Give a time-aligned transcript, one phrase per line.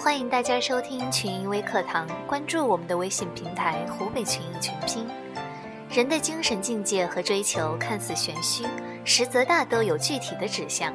[0.00, 5.04] 欢迎大家收听群英微课堂，关注我们的微信平台“湖北群英全拼”。
[5.90, 8.64] 人的精神境界和追求看似玄虚，
[9.04, 10.94] 实则大都有具体的指向。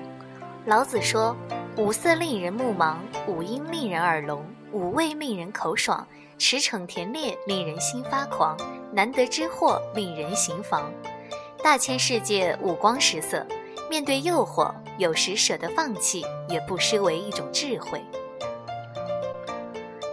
[0.66, 1.36] 老子说
[1.76, 2.96] ：“五色令人目盲，
[3.28, 6.08] 五音令人耳聋，五味令人口爽，
[6.38, 8.56] 驰骋甜猎令人心发狂，
[8.94, 10.90] 难得之货令人行妨。”
[11.62, 13.46] 大千世界五光十色，
[13.90, 18.02] 面对诱惑，有时舍得放弃，也不失为一种智慧。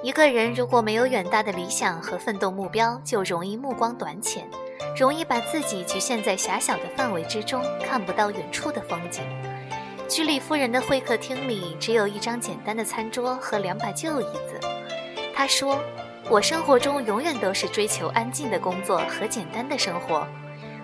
[0.03, 4.49] 一个人如果没有远大的理想和奋斗目标，就容易目光短浅，
[4.97, 9.23] 容易把自己局限在狭小的范围之中，看不到远处的风景。
[10.09, 14.59] 居里夫人的会客厅里只有一张简单的餐桌和两把旧椅子。
[15.35, 15.79] 她说
[16.31, 20.27] ：“我生活中永远都是追求安静的工作和简单的生活。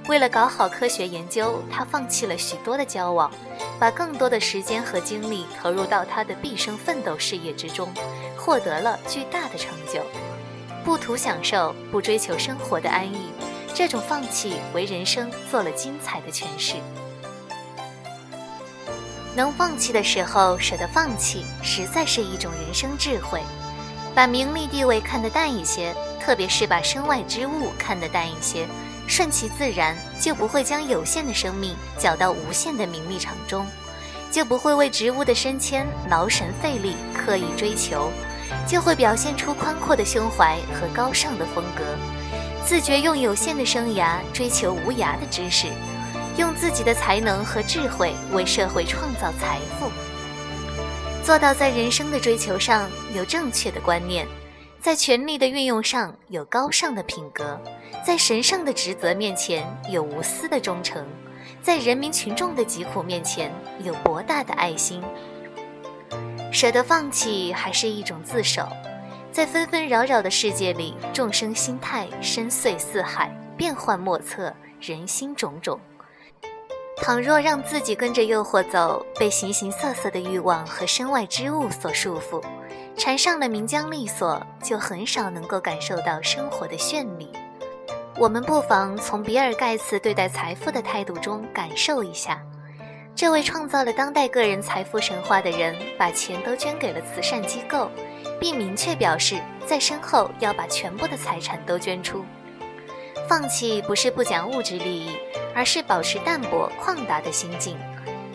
[0.09, 3.31] 为了搞好科学研究，他放弃了许多的交往。”
[3.79, 7.93] 把更多的时间和精力投入到他的毕生奋斗事业之中，
[8.35, 10.01] 获得了巨大的成就。
[10.83, 13.29] 不图享受，不追求生活的安逸，
[13.75, 16.77] 这种放弃为人生做了精彩的诠释。
[19.35, 23.43] 能放弃的时候舍得放弃，实在是一种人生智慧。
[24.17, 28.67] 把名利地位看得淡一些，特别是把身外之物看得淡一些。
[29.07, 33.67] 顺其自然，就不会将有限的生命搅到无限的名利场中，
[34.31, 38.11] 就不会为职务的升迁劳神费力刻意追求，
[38.67, 41.85] 就会表现出宽阔的胸怀和高尚的风格，
[42.65, 45.67] 自觉用有限的生涯追求无涯的知识，
[46.39, 49.93] 用自己的才能和智慧为社会创造财富，
[51.27, 54.25] 做到在人生的追求上有正确的观念。
[54.81, 57.61] 在权力的运用上有高尚的品格，
[58.07, 61.05] 在神圣的职责面前有无私的忠诚，
[61.61, 63.53] 在人民群众的疾苦面前
[63.83, 65.03] 有博大的爱心。
[66.53, 68.69] 舍得放弃还是一种自守。
[69.33, 75.81] 在纷纷扰扰的世界里，众生心态深邃似海，变幻莫测，人心种种。
[77.03, 82.43] 倘若让自己跟着诱惑走，被形形色色的欲望和身外之物所束缚。
[82.97, 87.31] 缠上了名缰利锁，就很少能够感受到生活的绚丽。
[88.19, 92.43] 我们不妨从比尔·盖茨对待财富的态度中感受一下。
[93.15, 97.91] 这位创造了当代个人财富神话的人，把钱都捐给了慈善机构，
[98.41, 102.25] 并明确表示在身后要把全部的财产都捐出。
[103.29, 105.11] 放弃不是不讲物质利益，
[105.57, 107.79] 而是保持淡泊旷达的心境，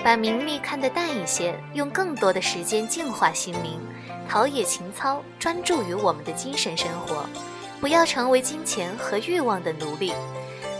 [0.03, 3.79] 把名利看得淡一些，用更多的时间净化心灵。
[4.27, 7.23] 陶冶情操，专注于我们的精神生活，
[7.79, 10.15] 不要成为金钱和欲望的奴隶。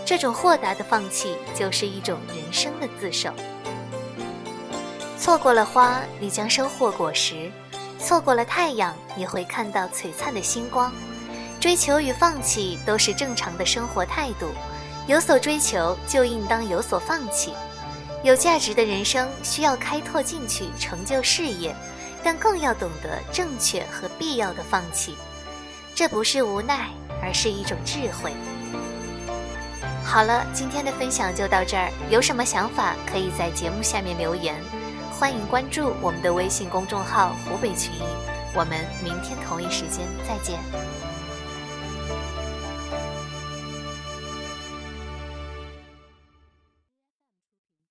[0.04, 3.32] 这种豁达的放弃，就是一种人生的自守。
[5.16, 7.52] 错过了花，你将收获果实；
[8.00, 10.92] 错过了太阳，你会看到璀璨的星光。
[11.60, 14.48] 追求与放弃都是正常的生活态度。
[15.06, 17.52] 有所追求，就应当有所放弃。
[18.22, 21.74] 有价值的人生需要开拓进取，成就事业。
[22.24, 25.16] 但更要懂得正确和必要的放弃，
[25.92, 26.88] 这不是无奈，
[27.20, 28.32] 而是一种智慧。
[30.04, 34.54] 好了，今天的分享就到这儿，有什么想法可以在节目下面留言，
[35.18, 38.04] 欢迎关注我们的微信公众号“湖北群艺”，
[38.54, 40.60] 我们明天同一时间再见。